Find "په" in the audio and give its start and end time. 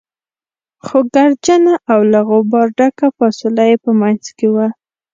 3.83-3.91